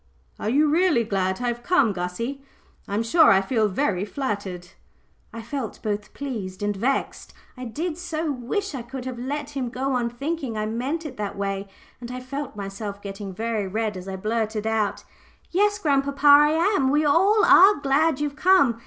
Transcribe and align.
"Are 0.39 0.49
you 0.49 0.67
really 0.67 1.03
glad 1.03 1.41
I 1.43 1.47
have 1.49 1.61
come, 1.61 1.93
Gussie? 1.93 2.41
I'm 2.87 3.03
sure 3.03 3.29
I 3.31 3.39
feel 3.39 3.67
very 3.67 4.03
flattered." 4.03 4.69
I 5.31 5.43
felt 5.43 5.79
both 5.83 6.15
pleased 6.15 6.63
and 6.63 6.75
vexed. 6.75 7.35
I 7.55 7.65
did 7.65 7.99
so 7.99 8.31
wish 8.31 8.73
I 8.73 8.81
could 8.81 9.05
have 9.05 9.19
let 9.19 9.51
him 9.51 9.69
go 9.69 9.93
on 9.93 10.09
thinking 10.09 10.57
I 10.57 10.65
meant 10.65 11.05
it 11.05 11.17
that 11.17 11.37
way, 11.37 11.67
and 11.99 12.09
I 12.11 12.19
felt 12.19 12.55
myself 12.55 12.99
getting 13.03 13.31
very 13.31 13.67
red 13.67 13.95
as 13.95 14.07
I 14.07 14.15
blurted 14.15 14.65
out 14.65 15.03
"Yes, 15.51 15.77
grandpapa, 15.77 16.25
I 16.25 16.49
am 16.75 16.89
we 16.89 17.05
are 17.05 17.15
all 17.15 17.75
glad 17.77 18.19
you've 18.19 18.35
come. 18.35 18.79